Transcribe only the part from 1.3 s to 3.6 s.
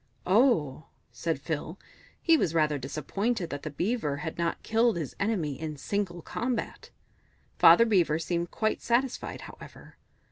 Phil. He was rather disappointed